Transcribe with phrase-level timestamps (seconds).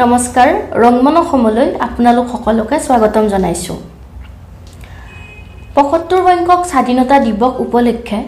[0.00, 0.48] নমস্কাৰ
[0.82, 3.76] ৰংমন অসমলৈ আপোনালোক সকলোকে স্বাগতম জনাইছোঁ।
[5.76, 8.18] পঁসত্তৰ সংখ্যক স্বাধীনতা দিৱস উপলক্ষে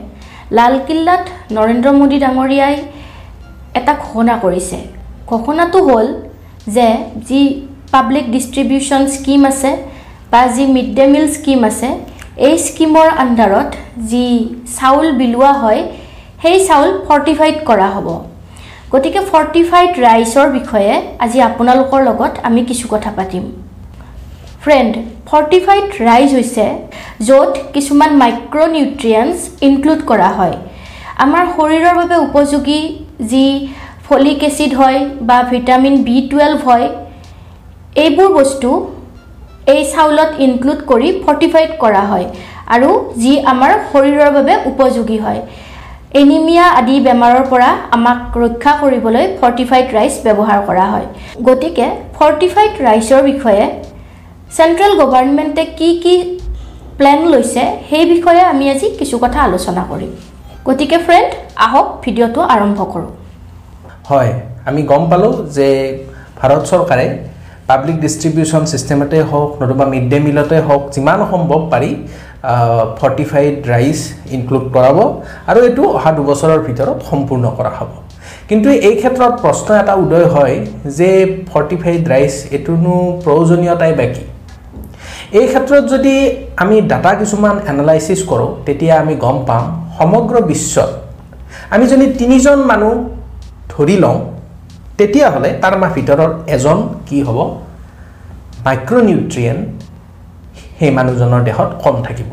[0.57, 1.25] লালকিল্লাত
[1.57, 2.77] নৰেন্দ্ৰ মোদী ডাঙৰীয়াই
[3.79, 4.79] এটা ঘোষণা কৰিছে।
[5.31, 6.07] ঘোষণাটো হ'ল
[6.77, 6.89] যে
[7.29, 7.43] যি
[7.95, 9.71] পাব্লিক ডিষ্ট্ৰিবিউশ্যন স্কীম আছে
[10.33, 11.89] বা যি মিড ডে মিল স্কীম আছে
[12.49, 13.71] এই স্কীমৰ আণ্ডাৰত
[14.11, 14.27] যি
[14.79, 15.81] চাউল বিলোৱা হয়
[16.43, 18.09] সেই চাউল ফৰ্টিফাইড কৰা হ'ব।
[18.93, 20.93] গতিকে ফৰ্টিফাইড ৰাইচৰ বিষয়ে
[21.25, 23.45] আজি আপোনালোকৰ লগত আমি কিছু কথা পাতিম।
[24.63, 24.93] ফ্ৰেণ্ড
[25.29, 26.65] ফৰ্টিফাইড ৰাইচ হৈছে
[27.29, 29.39] য'ত কিছুমান মাইক্ৰ'নিউট্ৰিয়েণ্টছ
[29.69, 30.57] ইনক্লুড কৰা হয়।
[31.25, 32.81] আমাৰ শৰীৰৰ বাবে উপযোগী
[33.33, 33.45] যি
[34.07, 36.87] ফলিক এচিড হয় বা ভিটামিন বি টুৱেলভ হয়
[38.05, 38.71] এইবোৰ বস্তু
[39.75, 42.27] এই চাউলত ইনক্লুড কৰি ফৰ্টিফাইড কৰা হয়
[42.75, 42.91] আৰু
[43.23, 45.41] যি আমাৰ শৰীৰৰ বাবে উপযোগী হয়।
[46.19, 51.07] এনিমিয়া আদি বেমাৰৰ পৰা আমাক ৰক্ষা কৰিবলৈ ফৰ্টিফাইড ৰাইচ ব্যৱহাৰ কৰা হয়।
[51.49, 53.65] গতিকে ফৰ্টিফাইড ৰাইচৰ বিষয়ে
[54.57, 56.15] চেণ্ট্ৰেল গভৰ্ণমেণ্টে কি কি
[56.99, 60.11] প্লেন লৈছে সেই বিষয়ে আমি আজি কিছু কথা আলোচনা কৰিম।
[60.69, 61.31] গতিকে ফ্ৰেণ্ড
[61.67, 63.11] আহক ভিডিঅ'টো আৰম্ভ কৰোঁ।
[64.09, 64.33] হয়
[64.69, 65.69] আমি গম পালোঁ যে
[66.41, 67.07] ভাৰত চৰকাৰে
[67.69, 71.91] পাব্লিক ডিষ্ট্ৰিবিউশ্যন ছিষ্টেমতে হওক নতুবা মিড ডে মিলতে হওক যিমান সম্ভৱ পাৰি
[73.01, 73.99] ফৰ্টিফাইড ৰাইচ
[74.37, 74.99] ইনক্লুড কৰাব
[75.51, 77.91] আৰু এইটো অহা দুবছৰৰ ভিতৰত সম্পূৰ্ণ কৰা হ'ব।
[78.49, 80.57] কিন্তু এই ক্ষেত্ৰত প্ৰশ্ন এটা উদয় হয়
[80.99, 81.11] যে
[81.53, 84.25] ফৰ্টিফাইড ৰাইচ এইটোনো প্ৰয়োজনীয়তাই বা কি?
[85.39, 86.15] এই ক্ষেত্ৰত যদি
[86.63, 89.65] আমি ডাটা কিছুমান এনালাইচিছ কৰোঁ তেতিয়া আমি গম পাম
[89.99, 90.91] সমগ্ৰ বিশ্বত
[91.75, 92.93] আমি যদি তিনিজন মানুহ
[93.73, 94.19] ধৰি লওঁ
[94.99, 97.39] তেতিয়াহ'লে তাৰ মা ভিতৰত এজন কি হ'ব?
[98.67, 99.63] মাইক্ৰ'নিউট্ৰিয়েণ্ট
[100.81, 102.31] সেই মানুহজনৰ দেহত কম থাকিব।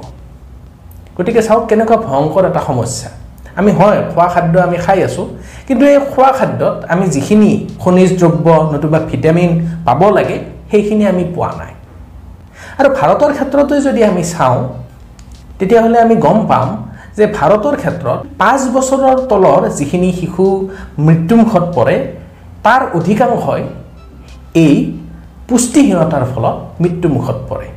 [1.18, 3.10] গতিকে চাওক কেনেকুৱা ভয়ংকৰ এটা সমস্যা।
[3.60, 5.26] আমি হয় খোৱা খাদ্য আমি খাই আছোঁ
[5.68, 9.52] কিন্তু এই খোৱা খাদ্যত আমি যিখিনি খনিজ দ্ৰব্য নতুবা ভিটামিন
[9.86, 10.38] পাব লাগে
[10.72, 11.74] সেইখিনি আমি পোৱা নাই।
[12.80, 14.60] আৰু ভাৰতৰ ক্ষেত্ৰতে যদি আমি চাওঁ
[15.60, 16.68] তেতিয়াহ'লে আমি গম পাম
[17.18, 20.46] যে ভাৰতৰ ক্ষেত্ৰত পাঁচ বছৰৰ তলৰ যিখিনি শিশু
[21.06, 21.96] মৃত্যুমুখত পৰে
[22.66, 23.64] তাৰ অধিকাংশই
[24.64, 24.76] এই
[25.50, 27.68] পুষ্টিহীনতাৰ ফলত মৃত্যুমুখত পৰে।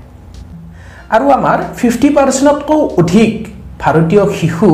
[1.14, 3.32] আৰু আমাৰ ফিফটি পাৰ্চেণ্টতকৈও অধিক
[3.82, 4.68] ভাৰতীয় শিশু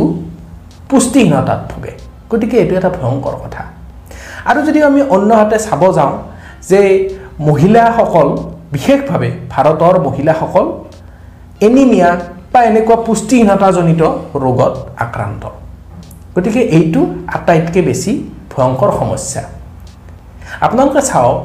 [0.89, 1.93] পুষ্টিহীনতাত ভোগে।
[2.31, 3.63] গতিকে এইটো এটা ভয়ংকৰ কথা।
[4.51, 6.15] আৰু যদি আমি অন্যহাতে চাব যাওঁ
[6.71, 6.81] যে
[7.49, 8.29] মহিলাসকল
[8.75, 10.67] বিশেষভাৱে ভাৰতৰ মহিলাসকল
[11.67, 12.11] এনিমিয়া
[12.53, 14.03] বা এনেকুৱা পুষ্টিহীনতাজনিত
[14.45, 15.43] ৰোগত আক্ৰান্ত।
[16.35, 17.01] গতিকে এইটো
[17.37, 18.13] আটাইতকৈ বেছি
[18.53, 19.43] ভয়ংকৰ সমস্যা।
[20.67, 21.39] আপোনালোকে চাওক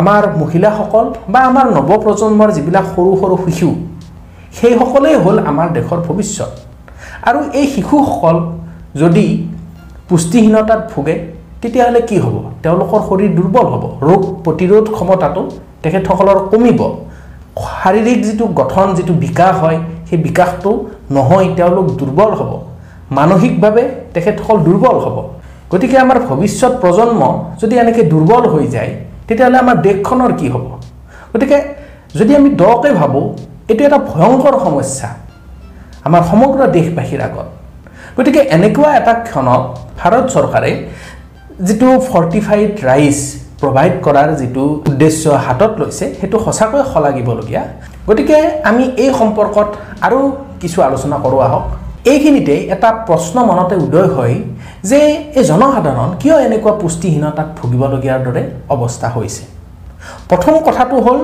[0.00, 3.68] আমাৰ মহিলাসকল বা আমাৰ নৱপ্ৰজন্মৰ যিবিলাক সৰু সৰু শিশু
[4.58, 6.52] সেইসকলেই হ'ল আমাৰ দেশৰ ভৱিষ্যত।
[7.28, 8.36] আৰু এই শিশুসকল
[9.02, 9.26] যদি
[10.08, 11.14] পুষ্টিহীনতাত ভোগে
[11.62, 12.34] তেতিয়াহ'লে কি হ'ব?
[12.62, 15.42] তেওঁলোকৰ শৰীৰ দুৰ্বল হ'ব। ৰোগ প্ৰতিৰোধ ক্ষমতাটো
[15.82, 16.80] তেখেতসকলৰ কমিব।
[17.82, 20.70] শাৰীৰিক যিটো গঠন যিটো বিকাশ হয় সেই বিকাশটো
[21.16, 22.52] নহয় তেওঁলোক দুৰ্বল হ'ব।
[23.18, 23.84] মানসিকভাৱে
[24.14, 25.16] তেখেতসকল দুৰ্বল হ'ব।
[25.72, 27.20] গতিকে আমাৰ ভৱিষ্যত প্ৰজন্ম
[27.60, 28.90] যদি এনেকৈ দুৰ্বল হৈ যায়
[29.26, 30.66] তেতিয়াহ'লে আমাৰ দেশখনৰ কি হ'ব?
[31.32, 31.58] গতিকে
[32.18, 33.26] যদি আমি দকৈ ভাবোঁ
[33.72, 35.08] এইটো এটা ভয়ংকৰ সমস্যা।
[36.06, 37.48] আমাৰ সমগ্ৰ দেশবাসীৰ আগত।
[38.16, 39.62] গতিকে এনেকুৱা এটা ক্ষণত
[40.00, 40.72] ভাৰত চৰকাৰে
[41.66, 43.18] যিটো ফৰ্টিফাইড ৰাইচ
[43.60, 47.62] প্ৰভাইড কৰাৰ যিটো উদ্দেশ্য হাতত লৈছে সেইটো সঁচাকৈ শলাগিবলগীয়া।
[48.08, 48.38] গতিকে
[48.70, 49.68] আমি এই সম্পৰ্কত
[50.06, 50.18] আৰু
[50.62, 51.64] কিছু আলোচনা কৰোঁ আহক।
[52.12, 54.36] এইখিনিতে এটা প্ৰশ্ন মনতে উদয় হয়
[54.90, 55.00] যে
[55.38, 58.42] এই জনসাধাৰণ কিয় এনেকুৱা পুষ্টিহীনতাত ভুগিবলগীয়াৰ দৰে
[58.74, 59.42] অৱস্থা হৈছে?
[60.30, 61.20] প্ৰথম কথাটো হ'ল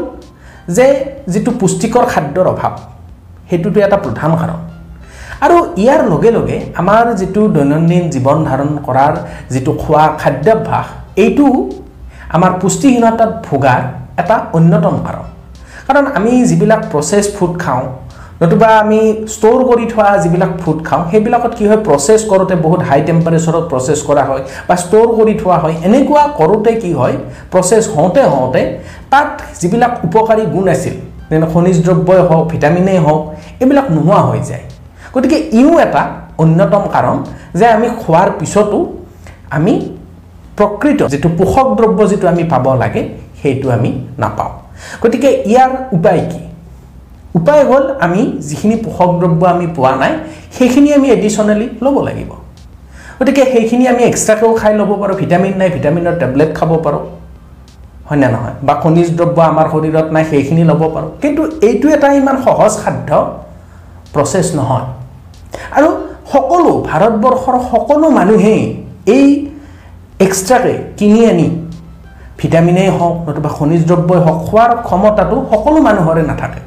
[0.77, 0.87] যে
[1.33, 2.75] যিটো পুষ্টিকৰ খাদ্যৰ অভাৱ
[3.49, 4.61] সেইটোতো এটা প্ৰধান কাৰণ।
[5.45, 9.15] আৰু ইয়াৰ লগে লগে আমাৰ যিটো দৈনন্দিন জীৱন ধাৰণ কৰাৰ
[9.53, 10.87] যিটো খোৱা খাদ্যাভ্যাস
[11.25, 11.47] এইটো
[12.37, 13.81] আমাৰ পুষ্টিহীনতাত ভোগাৰ
[14.21, 15.27] এটা অন্যতম কাৰণ।
[15.87, 17.85] কাৰণ আমি যিবিলাক প্ৰচেছ ফুড খাওঁ
[18.41, 18.99] নতুবা আমি
[19.35, 23.99] ষ্ট'ৰ কৰি থোৱা যিবিলাক ফুড খাওঁ সেইবিলাকত কি হয় প্ৰচেছ কৰোঁতে বহুত হাই টেম্পাৰেচাৰত প্ৰচেছ
[24.09, 27.17] কৰা হয় বা ষ্ট'ৰ কৰি থোৱা হয়। এনেকুৱা কৰোঁতে কি হয়
[27.53, 28.63] প্ৰচেছ হওঁতে হওঁতে
[29.13, 29.29] তাত
[29.61, 30.95] যিবিলাক উপকাৰী গুণ আছিল
[31.31, 33.23] যেনে খনিজ দ্ৰব্যই হওক ভিটামিনেই হওক
[33.63, 34.65] এইবিলাক নোহোৱা হৈ যায়।
[35.15, 36.03] গতিকে ইও এটা
[36.43, 37.17] অন্যতম কাৰণ
[37.59, 38.79] যে আমি খোৱাৰ পিছতো
[39.57, 39.75] আমি
[40.59, 43.03] প্ৰকৃত যিটো পোষক দ্ৰব্য যিটো আমি পাব লাগে
[43.41, 43.91] সেইটো আমি
[44.23, 44.53] নাপাওঁ।
[45.03, 46.43] গতিকে ইয়াৰ উপায় কি?
[47.35, 50.13] উপায় হ'ল আমি যিখিনি পোষক দ্ৰব্য আমি পোৱা নাই
[50.57, 52.31] সেইখিনি আমি এডিশ্যনেলি ল'ব লাগিব।
[53.19, 57.03] গতিকে সেইখিনি আমি এক্সট্ৰাকৈও খাই ল'ব পাৰোঁ ভিটামিন নাই ভিটামিনৰ টেবলেট খাব পাৰোঁ।
[58.09, 58.55] হয়নে নহয়?
[58.67, 63.11] বা খনিজ দ্ৰব্য আমাৰ শৰীৰত নাই সেইখিনি ল'ব পাৰোঁ। কিন্তু এইটো এটা ইমান সহজ সাধ্য
[64.15, 64.87] প্ৰচেছ নহয়।
[65.77, 65.89] আৰু
[66.33, 68.63] সকলো ভাৰতবৰ্ষৰ সকলো মানুহেই
[69.17, 69.27] এই
[70.27, 71.49] এক্সট্ৰাকৈ কিনি আনি
[72.41, 76.61] ভিটামিনেই হওক নতুবা খনিজ দ্ৰব্যই হওক খোৱাৰ ক্ষমতাটো সকলো মানুহৰে নাথাকে।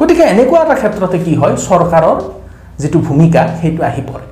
[0.00, 2.18] গতিকে এনেকুৱা এটা ক্ষেত্ৰতে কি হয় চৰকাৰৰ
[2.80, 4.26] যিটো ভূমিকা সেইটো আহি পৰে।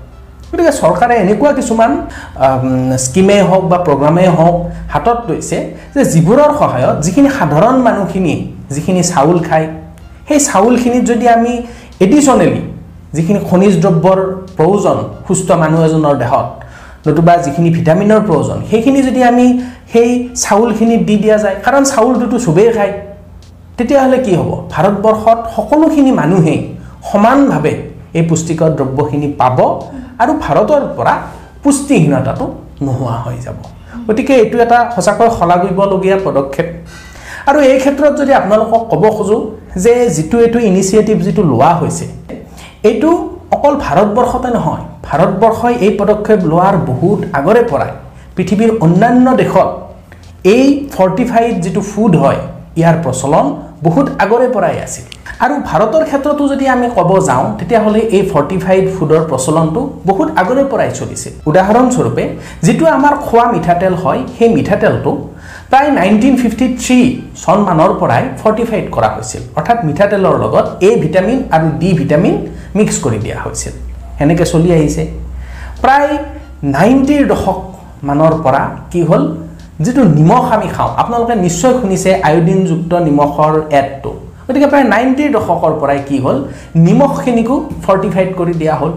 [0.51, 1.91] গতিকে চৰকাৰে এনেকুৱা কিছুমান
[3.05, 4.57] স্কীমেই হওক বা প্ৰগ্ৰামেই হওক
[4.93, 5.59] হাতত লৈছে
[5.95, 8.35] যে যিবোৰৰ সহায়ত যিখিনি সাধাৰণ মানুহখিনি
[8.75, 9.67] যিখিনি চাউল খায়
[10.29, 11.53] সেই চাউলখিনিত যদি আমি
[12.07, 12.63] এডিশ্যনেলি
[13.17, 14.19] যিখিনি খনিজ দ্ৰব্যৰ
[14.59, 16.47] প্ৰয়োজন সুস্থ মানুহ এজনৰ দেহত
[17.07, 19.47] নতুবা যিখিনি ভিটামিনৰ প্ৰয়োজন সেইখিনি যদি আমি
[19.93, 20.11] সেই
[20.45, 22.93] চাউলখিনিত দি দিয়া যায় কাৰণ চাউলটোতো চবেই খায়।
[23.79, 24.51] তেতিয়াহ'লে কি হ'ব?
[24.73, 26.59] ভাৰতবৰ্ষত সকলোখিনি মানুহেই
[27.11, 27.73] সমানভাৱে
[28.19, 29.59] এই পুষ্টিকৰ দ্ৰব্যখিনি পাব
[30.23, 31.15] আৰু ভাৰতৰ পৰা
[31.63, 32.47] পুষ্টিহীনতাটো
[32.85, 33.59] নোহোৱা হৈ যাব।
[34.09, 36.69] গতিকে এইটো এটা সঁচাকৈ শলাগিবলগীয়া পদক্ষেপ।
[37.49, 39.43] আৰু এই ক্ষেত্ৰত যদি আপোনালোকক ক'ব খোজোঁ
[39.85, 42.07] যে যিটো এইটো ইনিচিয়েটিভ যিটো লোৱা হৈছে
[42.89, 43.11] এইটো
[43.57, 47.93] অকল ভাৰতবৰ্ষতে নহয় ভাৰতবৰ্ষই এই পদক্ষেপ লোৱাৰ বহুত আগৰে পৰাই
[48.37, 49.69] পৃথিৱীৰ অন্যান্য দেশত
[50.55, 50.65] এই
[50.95, 52.41] ফৰ্টিফাইড যিটো ফুড হয়
[52.79, 53.47] ইয়াৰ প্ৰচলন
[53.87, 55.05] বহুত আগৰে পৰাই আছিল।
[55.45, 60.91] আৰু ভাৰতৰ ক্ষেত্ৰতো যদি আমি ক'ব যাওঁ তেতিয়াহ'লে এই ফৰ্টিফাইড ফুডৰ প্ৰচলনটো বহুত আগৰে পৰাই
[61.01, 62.25] চলিছিল। উদাহৰণস্বৰূপে
[62.67, 65.11] যিটো আমাৰ খোৱা মিঠাতেল হয় সেই মিঠাতেলটো
[65.71, 66.99] প্ৰায় নাইনটিন ফিফটি থ্ৰী
[67.45, 72.35] চনমানৰ পৰাই ফৰ্টিফাইড কৰা হৈছিল। অৰ্থাৎ মিঠাতেলৰ লগত এ ভিটামিন আৰু ডি ভিটামিন
[72.79, 73.73] মিক্স কৰি দিয়া হৈছিল।
[74.19, 75.03] সেনেকৈ চলি আহিছে।
[75.83, 76.11] প্ৰায়
[76.77, 77.59] নাইণ্টিৰ দশক
[78.09, 79.23] মানৰ পৰা কি হ'ল?
[79.85, 84.11] যিটো নিমখ আমি খাওঁ আপোনালোকে নিশ্চয় শুনিছে আয়ডিনযুক্ত নিমখৰ এডটো
[84.47, 86.37] গতিকে প্ৰায় নাইণ্টিৰ দশকৰ পৰাই কি হ'ল
[86.87, 88.93] নিমখখিনিকো ফৰ্টিফাইড কৰি দিয়া হ'ল।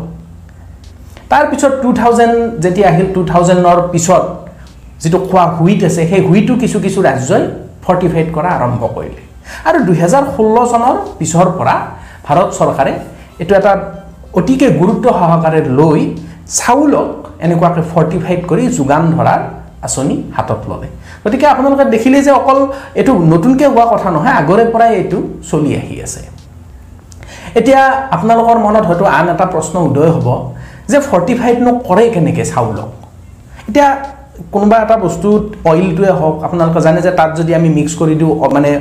[1.32, 4.24] তাৰপিছত টু থাউজেণ্ড যেতিয়া আহিল টু থাউজেণ্ডৰ পিছত
[5.02, 7.44] যিটো খোৱা হুইট আছে সেই হুইটো কিছু কিছু ৰাজ্যই
[7.86, 9.22] ফৰ্টিফাইড কৰা আৰম্ভ কৰিলে।
[9.68, 11.76] আৰু দুহেজাৰ ষোল্ল চনৰ পিছৰ পৰা
[12.26, 12.94] ভাৰত চৰকাৰে
[13.42, 13.72] এইটো এটা
[14.40, 16.00] অতিকে গুৰুত্ব সহকাৰে লৈ
[16.58, 17.10] চাউলক
[17.46, 19.42] এনেকুৱাকৈ ফৰ্টিফাইড কৰি যোগান ধৰাৰ
[19.86, 20.88] আঁচনি হাতত ল'লে।
[21.24, 22.58] গতিকে আপোনালোকে দেখিলে যে অকল
[23.00, 25.20] এইটো নতুনকৈ হোৱা কথা নহয় আগৰে পৰাই এইটো
[25.50, 26.22] চলি আহি আছে।
[27.60, 27.82] এতিয়া
[28.16, 30.28] আপোনালোকৰ মনত হয়তো আন এটা প্ৰশ্ন উদয় হ'ব
[30.92, 32.90] যে ফৰ্টিফাইডনো কৰে কেনেকৈ চাউলক?
[33.70, 33.90] এতিয়া
[34.54, 38.72] কোনোবা এটা বস্তুত অইলটোৱে হওক আপোনালোকে জানে যে তাত যদি আমি মিক্স কৰি দিওঁ মানে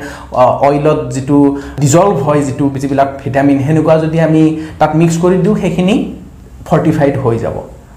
[0.68, 1.38] অইলত যিটো
[1.82, 4.42] ডিজল্ভ হয় যিটো যিবিলাক ভিটামিন সেনেকুৱা যদি আমি
[4.80, 5.94] তাত মিক্স কৰি দিওঁ সেইখিনি
[6.68, 7.56] ফৰ্টিফাইড হৈ যাব।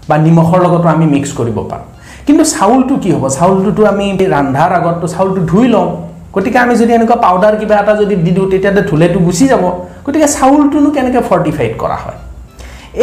[0.09, 1.87] বা নিমখৰ লগতো আমি মিক্স কৰিব পাৰোঁ।
[2.27, 3.23] কিন্তু চাউলটো কি হ'ব?
[3.37, 5.89] চাউলটোতো আমি ৰন্ধাৰ আগততো চাউলটো ধুই লওঁ।
[6.35, 9.63] গতিকে আমি যদি এনেকুৱা পাউডাৰ কিবা এটা যদি দি দিওঁ তেতিয়াতে ধুলেতো গুচি যাব।
[10.05, 12.17] গতিকে চাউলটোনো কেনেকৈ ফৰ্টিফাইড কৰা হয়?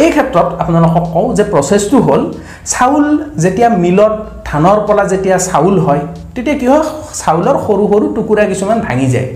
[0.03, 2.21] এই ক্ষেত্ৰত আপোনালোকক কওঁ যে প্ৰচেছটো হ'ল
[2.73, 3.05] চাউল
[3.43, 4.13] যেতিয়া মিলত
[4.49, 6.01] ধানৰ পৰা যেতিয়া চাউল হয়
[6.35, 6.85] তেতিয়া কি হয়?
[7.21, 9.29] চাউলৰ সৰু সৰু টুকুৰা কিছুমান ভাঙি যায়।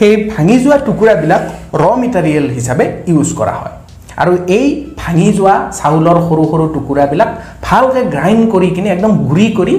[0.00, 1.42] সেই ভাঙি যোৱা টুকুৰাবিলাক
[1.82, 3.74] ৰ মেটেৰিয়েল হিচাপে ইউজ কৰা হয়।
[4.22, 4.66] আৰু এই
[5.00, 7.30] ভাঙি যোৱা চাউলৰ সৰু সৰু টুকুৰাবিলাক
[7.66, 9.74] ভালকৈ গ্ৰাইণ্ড কৰি কিনে একদম গুড়ি কৰি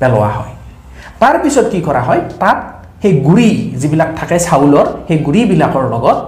[0.00, 0.52] পেলোৱা হয়।
[1.20, 2.58] তাৰপিছত কি কৰা হয় তাত
[3.02, 3.48] সেই গুড়ি
[3.80, 6.18] যিবিলাক থাকে চাউলৰ সেই গুড়িবিলাকৰ লগত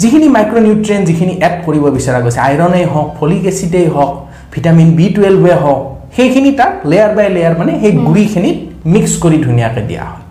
[0.00, 4.12] যিখিনি মাইক্ৰনিউট্ৰিয়েণ্ট যিখিনি এড কৰিব বিচৰা গৈছে আইৰণেই হওক ফলিক এচিডেই হওক
[4.52, 5.80] ভিটামিন বি টুৱেলভে হওক
[6.16, 8.58] সেইখিনি তাত লেয়াৰ বাই লেয়াৰ মানে সেই গুড়িখিনিত
[8.92, 10.22] মিক্স কৰি ধুনীয়াকৈ দিয়া হয়।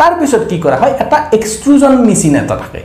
[0.00, 2.82] তাৰপিছত কি কৰা হয় এটা এক্সট্ৰুজন মেচিন এটা থাকে।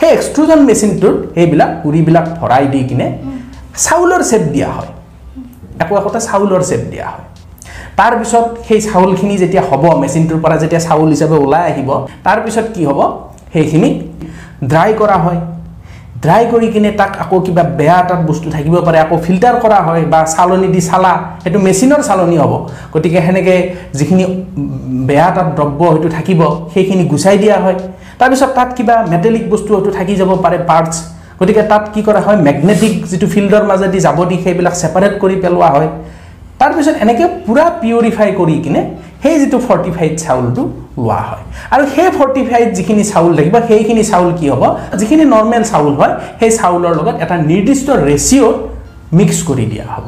[0.00, 3.06] সেই এক্সট্ৰুজন মেচিনটোত সেইবিলাক গুড়িবিলাক ভৰাই দি কিনে
[3.84, 4.90] চাউলৰ চেপ দিয়া হয়।
[5.82, 7.24] একো একোটা চাউলৰ চেপ দিয়া হয়।
[7.98, 11.90] তাৰপিছত সেই চাউলখিনি যেতিয়া হ'ব মেচিনটোৰ পৰা যেতিয়া চাউল হিচাপে ওলাই আহিব
[12.26, 13.00] তাৰপিছত কি হ'ব?
[13.52, 13.90] সেইখিনি
[14.70, 15.40] ড্ৰাই কৰা হয়।
[16.24, 20.02] ড্ৰাই কৰি কিনে তাক আকৌ কিবা বেয়া তাত বস্তু থাকিব পাৰে আকৌ ফিল্টাৰ কৰা হয়
[20.12, 21.12] বা চালনি দি চালা
[21.42, 22.52] সেইটো মেচিনৰ চালনি হ'ব।
[22.94, 23.58] গতিকে সেনেকৈ
[23.98, 24.24] যিখিনি
[25.08, 26.40] বেয়া তাত দ্ৰব্য হয়তো থাকিব
[26.72, 27.76] সেইখিনি গুচাই দিয়া হয়।
[28.20, 30.94] তাৰপিছত তাত কিবা মেটেলিক বস্তু হয়তো থাকি যাব পাৰে পাৰ্টছ
[31.40, 35.68] গতিকে তাত কি কৰা হয় মেগনেটিক যিটো ফিল্ডৰ মাজেদি যাব দি সেইবিলাক ছেপাৰেট কৰি পেলোৱা
[35.74, 35.88] হয়।
[36.60, 38.80] তাৰপিছত এনেকৈ পূৰা পিউৰিফাই কৰি কিনে
[39.22, 40.62] সেই যিটো ফৰ্টিফাইড চাউলটো
[41.04, 44.62] লোৱা হয়। আৰু সেই ফৰ্টিফাইড যিখিনি চাউল থাকিব সেইখিনি চাউল কি হ'ব?
[45.00, 48.56] যিখিনি নৰ্মেল চাউল হয় সেই চাউলৰ লগত এটা নিৰ্দিষ্ট ৰেচিঅ'ত
[49.18, 50.06] মিক্স কৰি দিয়া হ'ব।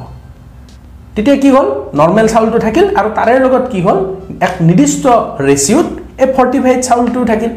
[1.16, 1.69] তেতিয়া কি হ'ল?
[2.00, 3.99] নৰ্মেল চাউলটো থাকিল আৰু তাৰে লগত কি হ'ল?
[4.47, 5.04] এক নিৰ্দিষ্ট
[5.49, 5.88] ৰেচিঅ'ত
[6.23, 7.52] এই ফৰ্টিফাইড চাউলটোও থাকিল।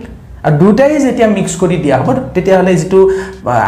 [0.45, 2.99] আৰু দুটাই যেতিয়া মিক্স কৰি দিয়া হ'ব তেতিয়াহ'লে যিটো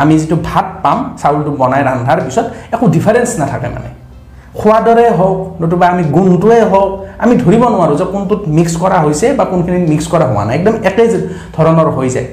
[0.01, 3.89] আমি যিটো ভাত পাম চাউলটো বনাই ৰন্ধাৰ পিছত একো ডিফাৰেঞ্চ নাথাকে মানে।
[4.59, 6.91] সোৱাদৰে হওক নতুবা আমি গোন্ধটোৱে হওক
[7.23, 10.75] আমি ধৰিব নোৱাৰোঁ যে কোনটোত মিক্স কৰা হৈছে বা কোনখিনিত মিক্স কৰা হোৱা নাই। একদম
[10.89, 11.05] একে
[11.55, 12.27] ধৰণৰ হৈ যায়।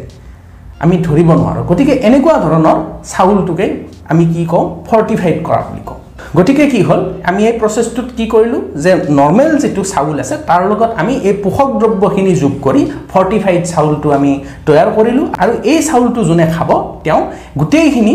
[0.85, 2.79] আমি ধৰিব নোৱাৰোঁ। গতিকে এনেকুৱা ধৰণৰ
[3.13, 3.67] চাউলটোকে
[4.13, 4.65] আমি কি কওঁ?
[4.89, 5.99] ফৰ্টিফাইড কৰা বুলি কওঁ।
[6.37, 7.01] গতিকে কি হ'ল?
[7.29, 8.63] আমি এই প্ৰচেছটোত কি কৰিলোঁ?
[8.85, 14.09] যে নৰ্মেল যিটো চাউল আছে তাৰ লগত আমি এই পোষক দ্ৰব্যখিনি যোগ কৰি ফৰ্টিফাইড চাউলটো
[14.19, 14.33] আমি
[14.67, 16.71] তৈয়াৰ কৰিলোঁ। আৰু এই চাউলটো যোনে খাব
[17.05, 17.21] তেওঁ
[17.61, 18.15] গোটেইখিনি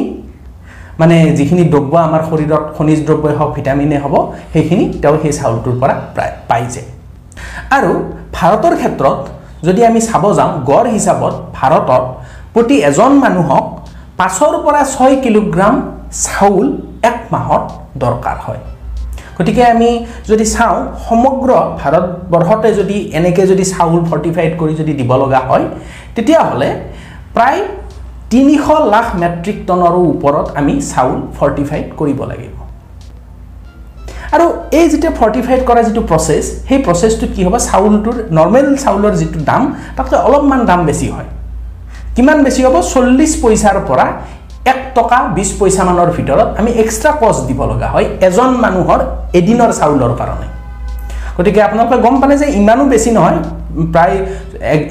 [1.00, 4.16] মানে যিখিনি দ্ৰব্য আমাৰ শৰীৰত খনিজ দ্ৰব্যই হওক ভিটামিনে হ'ব
[4.54, 6.88] সেইখিনি তেওঁ সেই চাউলটোৰ পৰা প্ৰায় পাই যায়
[7.78, 7.92] আৰু
[8.38, 9.20] ভাৰতৰ ক্ষেত্ৰত
[9.68, 12.04] যদি আমি চাব যাওঁ গড় হিচাপত ভাৰতত
[12.54, 13.66] প্ৰতি এজন মানুহক
[14.20, 15.76] পাঁচৰ পৰা ছয় কিলোগ্ৰাম
[16.26, 16.66] চাউল
[17.10, 17.64] এক মাহত
[18.04, 18.62] দৰকাৰ হয়।
[19.38, 19.90] গতিকে আমি
[20.30, 20.78] যদি চাওঁ
[21.08, 21.50] সমগ্ৰ
[21.82, 25.66] ভাৰতবৰ্ষতে যদি এনেকৈ যদি চাউল ফৰ্টিফাইড কৰি যদি দিব লগা হয়
[26.16, 26.70] তেতিয়াহ'লে
[27.36, 27.62] প্ৰায়
[28.32, 32.56] তিনিশ লাখ মেট্ৰিক টনৰো ওপৰত আমি চাউল ফৰ্টিফাইড কৰিব লাগিব।
[34.36, 34.46] আৰু
[34.80, 37.56] এই যেতিয়া ফৰ্টিফাইড কৰা যিটো প্ৰচেছ সেই প্ৰচেছটোত কি হ'ব?
[37.70, 39.64] চাউলটোৰ নৰ্মেল চাউলৰ যিটো দাম
[39.98, 41.30] তাতকৈ অলপমান দাম বেছি হয়।
[42.16, 42.76] কিমান বেছি হ'ব?
[42.94, 44.06] চল্লিছ পইচাৰ পৰা
[44.72, 49.00] এক টকা বিছ পইচামানৰ ভিতৰত আমি এক্সট্ৰা কষ্ট দিব লগা হয় এজন মানুহৰ
[49.40, 50.48] এদিনৰ চাউলৰ কাৰণে।
[51.40, 53.38] গতিকে আপোনালোকে গম পালে যে ইমানো বেছি নহয়
[53.94, 54.16] প্ৰায়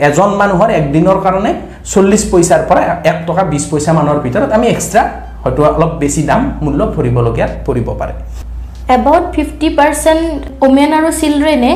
[0.09, 1.51] এজন মানুহৰ একদিনৰ কাৰণে
[1.93, 5.03] চল্লিছ পইচাৰ পৰা এক টকা বিছ পইচামানৰ ভিতৰত আমি এক্সট্ৰা
[5.43, 8.15] হয়তো অলপ বেছি দাম মূল্য ভৰিবলগীয়াত পৰিব পাৰে।
[8.97, 10.29] এবাউট ফিফটি পাৰ্চেণ্ট
[10.67, 11.73] ওমেন আৰু চিলড্ৰেনে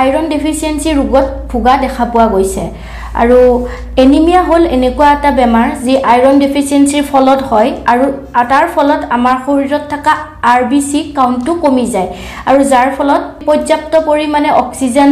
[0.00, 2.64] আইৰণ ডেফিচিয়েঞ্চি ৰোগত ভোগা দেখা পোৱা গৈছে।
[3.22, 3.38] আৰু
[4.02, 8.04] এনিমিয়া হ'ল এনেকুৱা এটা বেমাৰ যি আইৰণ ডেফিচিয়েঞ্চিৰ ফলত হয় আৰু
[8.52, 10.12] তাৰ ফলত আমাৰ শৰীৰত থকা
[10.52, 12.08] আৰ বি চি কাউণ্টটো কমি যায়।
[12.48, 15.10] আৰু যাৰ ফলত পৰ্যাপ্ত পৰিমাণে অক্সিজেন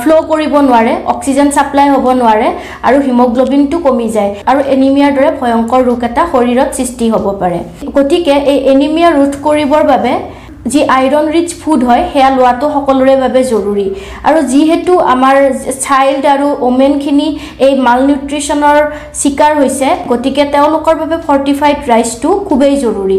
[0.00, 2.48] ফ্ল' কৰিব নোৱাৰে অক্সিজেন ছাপ্লাই হ'ব নোৱাৰে
[2.86, 7.58] আৰু হিমগ্ল'বিনটো কমি যায় আৰু এনিমিয়াৰ দৰে ভয়ংকৰ ৰোগ এটা শৰীৰত সৃষ্টি হ'ব পাৰে।
[7.96, 10.12] গতিকে এই এনিমিয়া ৰোধ কৰিবৰ বাবে
[10.72, 13.86] যি আইৰণ ৰিচ ফুড হয় সেয়া লোৱাটো সকলোৰে বাবে জৰুৰী।
[14.28, 15.36] আৰু যিহেতু আমাৰ
[15.86, 17.28] চাইল্ড আৰু ওমেনখিনি
[17.66, 18.78] এই মাল নিউট্ৰিশ্যনৰ
[19.22, 23.18] চিকাৰ হৈছে গতিকে তেওঁলোকৰ বাবে ফৰ্টিফাইড ৰাইচটো খুবেই জৰুৰী।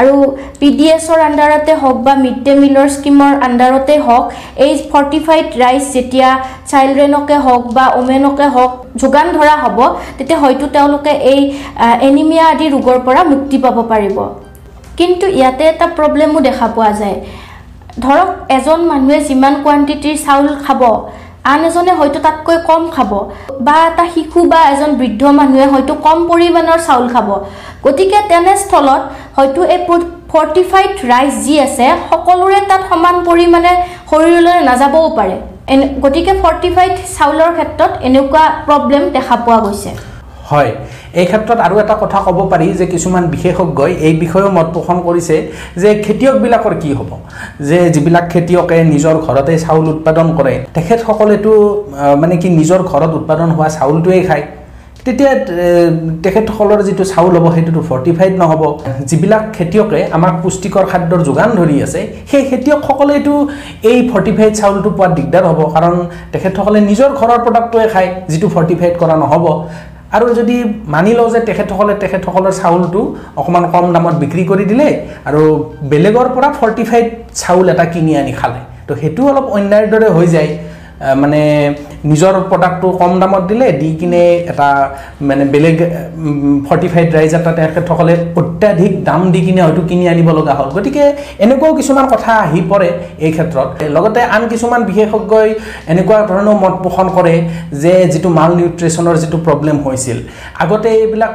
[0.00, 0.14] আৰু
[0.60, 4.24] পি ডি এছৰ আণ্ডাৰতে হওক বা মিড ডে মিলৰ স্কিমৰ আণ্ডাৰতে হওক
[4.66, 6.28] এই ফৰ্টিফাইড ৰাইচ যেতিয়া
[6.70, 9.78] চাইল্ড্ৰেনকে হওক বা ওমেনকে হওক যোগান ধৰা হ'ব
[10.18, 11.40] তেতিয়া হয়তো তেওঁলোকে এই
[12.08, 14.18] এনিমিয়া আদি ৰোগৰ পৰা মুক্তি পাব পাৰিব।
[14.98, 17.16] কিন্তু ইয়াতে এটা প্ৰব্লেমো দেখা পোৱা যায়।
[18.04, 20.82] ধৰক এজন মানুহে যিমান কোৱাণ্টিটিৰ চাউল খাব
[21.52, 23.12] আন এজনে হয়তো তাতকৈ কম খাব
[23.66, 27.28] বা এটা শিশু বা এজন বৃদ্ধ মানুহে হয়তো কম পৰিমাণৰ চাউল খাব।
[27.84, 29.02] গতিকে তেনেস্থলত
[29.36, 29.80] হয়তো এই
[30.32, 33.72] ফৰ্টিফাইড ৰাইচ যি আছে সকলোৰে তাত সমান পৰিমাণে
[34.10, 35.36] শৰীৰলৈ নাযাবও পাৰে।
[35.72, 39.90] এনে গতিকে ফৰ্টিফাইড চাউলৰ ক্ষেত্ৰত এনেকুৱা প্ৰব্লেম দেখা পোৱা গৈছে।
[40.50, 40.70] হয়।
[41.20, 45.36] এই ক্ষেত্ৰত আৰু এটা কথা ক'ব পাৰি যে কিছুমান বিশেষজ্ঞই এই বিষয়েও মত পোষণ কৰিছে
[45.82, 47.10] যে খেতিয়কবিলাকৰ কি হ'ব?
[47.68, 51.52] যে যিবিলাক খেতিয়কে নিজৰ ঘৰতে চাউল উৎপাদন কৰে তেখেতসকলেতো
[52.22, 54.46] মানে কি নিজৰ ঘৰত উৎপাদন হোৱা চাউলটোৱেই খায়।
[55.04, 55.32] তেতিয়া
[56.24, 58.62] তেখেতসকলৰ যিটো চাউল হ'ব সেইটোতো ফৰ্টিফাইড নহ'ব।
[59.10, 62.00] যিবিলাক খেতিয়কে আমাক পুষ্টিকৰ খাদ্যৰ যোগান ধৰি আছে
[62.30, 63.34] সেই খেতিয়কসকলেতো
[63.90, 65.94] এই ফৰ্টিফাইড চাউলটো পোৱাত দিগদাৰ হ'ব। কাৰণ
[66.32, 69.46] তেখেতসকলে নিজৰ ঘৰৰ প্ৰডাক্টটোৱে খায় যিটো ফৰ্টিফাইড কৰা নহ'ব।
[70.16, 70.56] আৰু যদি
[70.94, 73.00] মানি লওঁ যে তেখেতসকলে তেখেতসকলৰ চাউলটো
[73.40, 74.88] অকণমান কম দামত বিক্ৰী কৰি দিলে
[75.28, 75.42] আৰু
[75.92, 77.06] বেলেগৰ পৰা ফৰ্টিফাইড
[77.40, 80.50] চাউল এটা কিনি আনি খালে। তো সেইটো অলপ অন্যায়ৰ দৰে হৈ যায়।
[81.22, 81.40] মানে
[82.10, 84.68] নিজৰ প্ৰডাক্টটো কম দামত দিলে দি কিনে এটা
[85.28, 85.76] মানে বেলেগ
[86.68, 91.04] ফৰ্টিফাইড ৰাইজ এটা তেখেতসকলে অত্যাধিক দাম দি কিনে হয়তো কিনি আনিব লগা হ'ল। গতিকে
[91.44, 92.88] এনেকুৱাও কিছুমান কথা আহি পৰে
[93.26, 95.48] এই ক্ষেত্ৰত। লগতে আন কিছুমান বিশেষজ্ঞই
[95.92, 97.34] এনেকুৱা ধৰণৰ মত পোষণ কৰে
[97.82, 100.18] যে যিটো মাল নিউট্ৰিশ্যনৰ যিটো প্ৰব্লেম হৈছিল
[100.62, 101.32] আগতে এইবিলাক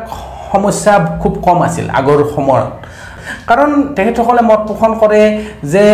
[0.52, 2.72] সমস্যা খুব কম আছিল আগৰ সময়ত।
[3.50, 5.22] কাৰণ তেখেতসকলে মত পোষণ কৰে
[5.74, 5.86] যে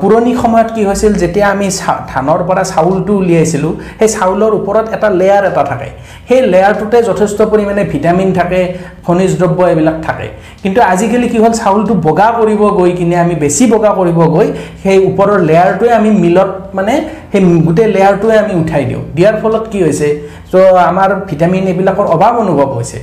[0.00, 1.66] পুৰণি সময়ত কি হৈছিল যেতিয়া আমি
[2.12, 5.88] ধানৰ পৰা চাউলটো উলিয়াইছিলোঁ সেই চাউলৰ ওপৰত এটা লেয়াৰ এটা থাকে।
[6.28, 8.60] সেই লেয়াৰটোতে যথেষ্ট পৰিমাণে ভিটামিন থাকে
[9.06, 10.26] খনিজ দ্ৰব্য এইবিলাক থাকে।
[10.62, 14.48] কিন্তু আজিকালি কি হ'ল চাউলটো বগা কৰিব গৈ কিনে আমি বেছি বগা কৰিব গৈ
[14.82, 16.94] সেই ওপৰৰ লেয়াৰটোৱে আমি মিলত মানে
[17.32, 20.08] সেই গোটেই লেয়াৰটোৱে আমি উঠাই দিওঁ। দিয়াৰ ফলত কি হৈছে
[20.52, 20.54] ত'
[20.90, 22.98] আমাৰ ভিটামিন এইবিলাকৰ অভাৱ অনুভৱ হৈছে।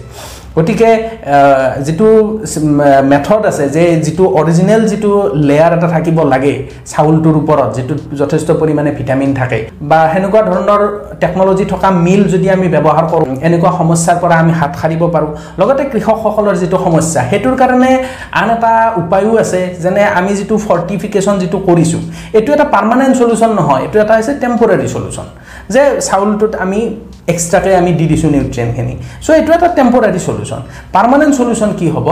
[0.57, 0.89] গতিকে
[1.85, 2.07] যিটো
[3.11, 5.11] মেথড আছে যে যিটো অৰিজিনেল যিটো
[5.47, 6.53] লেয়াৰ এটা থাকিব লাগে
[6.91, 10.81] চাউলটোৰ ওপৰত যিটো যথেষ্ট পৰিমাণে ভিটামিন থাকে বা সেনেকুৱা ধৰণৰ
[11.23, 15.83] টেকন'লজি থকা মিল যদি আমি ব্যৱহাৰ কৰোঁ এনেকুৱা সমস্যাৰ পৰা আমি হাত সাৰিব পাৰোঁ লগতে
[15.91, 17.91] কৃষকসকলৰ যিটো সমস্যা সেইটোৰ কাৰণে
[18.41, 22.01] আন এটা উপায়ো আছে যেনে আমি যিটো ফৰ্টিফিকেশ্যন যিটো কৰিছোঁ
[22.37, 25.27] এইটো এটা পাৰ্মানেণ্ট চলিউশ্যন নহয় এইটো এটা হৈছে টেম্পৰাৰী চলিউশ্যন
[25.73, 26.81] যে চাউলটোত আমি
[27.31, 28.93] এক্সট্ৰাকৈ আমি দি দিছোঁ নিউট্ৰিয়েণ্টখিনি
[29.25, 30.61] চ' এইটো এটা টেম্পৰাৰী চলিউশ্যন
[30.95, 32.07] পাৰ্মানেণ্ট চলিউশ্যন কি হ'ব?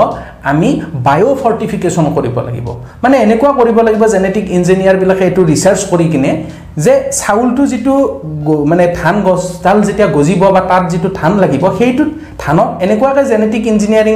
[0.51, 0.69] আমি
[1.07, 2.67] বায়' ফৰ্টিফিকেশ্যন কৰিব লাগিব।
[3.03, 6.31] মানে এনেকুৱা কৰিব লাগিব জেনেটিক ইঞ্জিনিয়াৰবিলাকে এইটো ৰিচাৰ্চ কৰি কিনে
[6.85, 7.93] যে চাউলটো যিটো
[8.71, 12.09] মানে ধান গছডাল যেতিয়া গজিব বা তাত যিটো ধান লাগিব সেইটোত
[12.41, 14.15] ধানত এনেকুৱাকৈ জেনেটিক ইঞ্জিনিয়াৰিং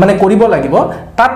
[0.00, 0.74] মানে কৰিব লাগিব।
[1.18, 1.34] তাত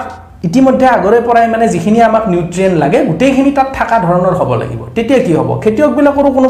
[0.48, 5.18] ইতিমধ্যে আগৰে পৰাই মানে যিখিনি আমাক নিউট্ৰিয়েণ্ট লাগে গোটেইখিনি তাত থকা ধৰণৰ হ'ব লাগিব। তেতিয়া
[5.26, 5.50] কি হ'ব?
[5.62, 6.48] খেতিয়কবিলাকৰো কোনো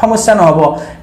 [0.00, 0.60] সমস্যা নহ'ব।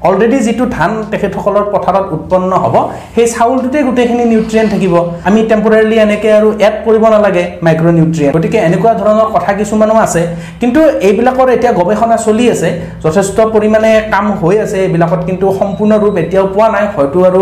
[0.07, 2.75] অলৰেডি যিটো ধান তেখেতসকলৰ পথাৰত উৎপন্ন হ'ব
[3.15, 4.93] সেই চাউলটোতে গোটেইখিনি নিউট্ৰিয়েণ্ট থাকিব।
[5.27, 10.21] আমি টেম্পৰেলি এনেকৈ আৰু এড কৰিব নালাগে মাইক্ৰ' নিউট্ৰিয়েণ্ট গতিকে এনেকুৱা ধৰণৰ কথা কিছুমানো আছে।
[10.61, 12.69] কিন্তু এইবিলাকৰ এতিয়া গৱেষণা চলি আছে।
[13.05, 17.41] যথেষ্ট পৰিমাণে কাম হৈ আছে। এইবিলাকত কিন্তু সম্পূৰ্ণ ৰূপ এতিয়াও পোৱা নাই। হয়তো আৰু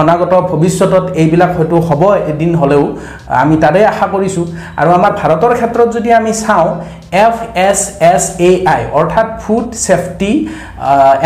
[0.00, 2.02] অনাগত ভৱিষ্যতত এইবিলাক হয়তো হ'ব
[2.32, 2.84] এদিন হ'লেও।
[3.42, 4.44] আমি তাৰে আশা কৰিছোঁ।
[4.80, 6.68] আৰু আমাৰ ভাৰতৰ ক্ষেত্ৰত যদি আমি চাওঁ
[7.26, 7.36] F
[7.68, 7.80] S
[8.12, 10.30] S A I অৰ্থাৎ food safety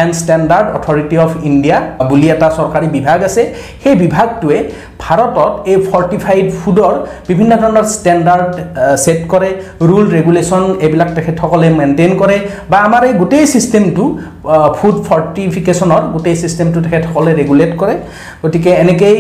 [0.00, 1.76] and standard authority of India
[2.11, 3.42] বুলি এটা চৰকাৰী বিভাগ আছে।
[3.83, 4.59] সেই বিভাগটোৱে
[5.07, 6.95] ভাৰতত এই ফৰ্টিফাইড ফুডৰ
[7.31, 8.53] বিভিন্ন ধৰণৰ ষ্টেণ্ডাৰ্ড
[9.05, 9.51] ছেট কৰে
[9.89, 12.37] ৰুল ৰেগুলেশ্যন এইবিলাক তেখেতসকলে মেইনটেইন কৰে
[12.71, 14.05] বা আমাৰ এই গোটেই ছিষ্টেমটো
[14.79, 17.95] ফুড ফৰ্টিফিকেশ্যনৰ গোটেই ছিষ্টেমটো তেখেতসকলে ৰেগুলেট কৰে।
[18.43, 19.19] গতিকে এনেকেই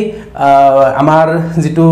[1.02, 1.26] আমাৰ
[1.64, 1.86] যিটো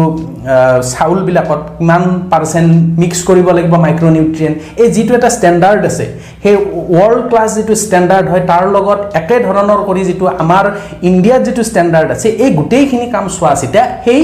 [0.93, 2.71] চাউলবিলাকত কিমান পাৰ্চেণ্ট
[3.03, 6.05] মিক্স কৰিব লাগিব মাইক্ৰ' নিউট্ৰিয়েণ্ট এই যিটো এটা ষ্টেণ্ডাৰ্ড আছে
[6.45, 6.57] সেই
[6.99, 10.65] ৱৰ্ল্ড ক্লাছ যিটো ষ্টেণ্ডাৰ্ড হয় তাৰ লগত একে ধৰণৰ কৰি যিটো আমাৰ
[11.11, 14.23] ইণ্ডিয়াত যিটো ষ্টেণ্ডাৰ্ড আছে এই গোটেইখিনি কাম চোৱা চিতা সেই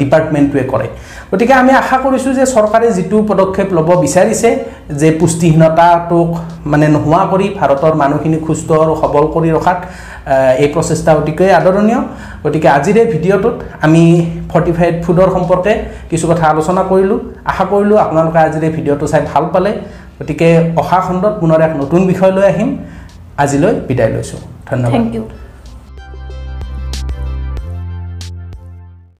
[0.00, 0.86] ডিপাৰ্টমেণ্টটোৱে কৰে।
[1.30, 4.50] গতিকে আমি আশা কৰিছোঁ যে চৰকাৰে যিটো পদক্ষেপ ল'ব বিচাৰিছে
[5.00, 6.28] যে পুষ্টিহীনতাটোক
[6.72, 9.78] মানে নোহোৱা কৰি ভাৰতৰ মানুহখিনি সুস্থ আৰু সবল কৰি ৰখাত
[10.62, 12.00] এই প্ৰচেষ্টা অতিকৈ আদৰণীয়।
[12.44, 14.02] গতিকে আজিৰ এই ভিডিঅ'টোত আমি
[14.52, 15.72] ফৰ্টিফাইড ফুডৰ সম্পৰ্কে
[16.10, 17.18] কিছু কথা আলোচনা কৰিলোঁ।
[17.50, 19.70] আশা কৰিলোঁ আপোনালোকে আজিৰ এই ভিডিঅ'টো চাই ভাল পালে।
[20.18, 20.48] গতিকে
[20.80, 22.70] অহা খণ্ডত পুনৰ এক নতুন বিষয় লৈ আহিম।
[23.42, 25.22] আজিলৈ বিদায় লৈছোঁ। ধন্যবাদ। Thank U